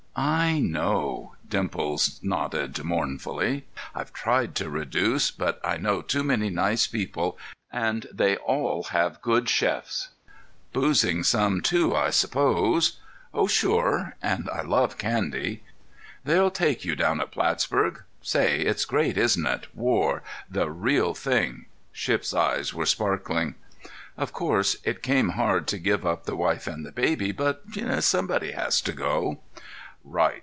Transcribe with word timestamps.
"I 0.13 0.59
know," 0.59 1.35
Dimples 1.47 2.19
nodded 2.21 2.83
mournfully. 2.83 3.65
"I've 3.95 4.11
tried 4.11 4.55
to 4.55 4.69
reduce, 4.69 5.31
but 5.31 5.61
I 5.63 5.77
know 5.77 6.01
too 6.01 6.21
many 6.21 6.49
nice 6.49 6.85
people, 6.85 7.37
and 7.71 8.05
they 8.11 8.35
all 8.35 8.83
have 8.91 9.21
good 9.21 9.47
chefs." 9.47 10.09
"Boozing 10.73 11.23
some, 11.23 11.61
too, 11.61 11.95
I 11.95 12.09
suppose?" 12.09 12.99
"Oh, 13.33 13.47
sure! 13.47 14.17
And 14.21 14.49
I 14.49 14.61
love 14.63 14.97
candy." 14.97 15.63
"They'll 16.25 16.51
take 16.51 16.83
you 16.83 16.93
down 16.97 17.21
at 17.21 17.31
Plattsburg. 17.31 18.03
Say! 18.21 18.59
It's 18.59 18.83
great, 18.83 19.17
isn't 19.17 19.45
it? 19.45 19.67
War! 19.73 20.23
The 20.49 20.69
real 20.69 21.13
thing!" 21.13 21.67
Shipp's 21.93 22.33
eyes 22.33 22.73
were 22.73 22.85
sparkling. 22.85 23.55
"Of 24.17 24.33
course 24.33 24.75
it 24.83 25.01
came 25.03 25.29
hard 25.29 25.67
to 25.69 25.79
give 25.79 26.05
up 26.05 26.25
the 26.25 26.35
wife 26.35 26.67
and 26.67 26.85
the 26.85 26.91
baby, 26.91 27.31
but—somebody 27.31 28.51
has 28.51 28.81
to 28.81 28.91
go." 28.91 29.39
"Right! 30.03 30.39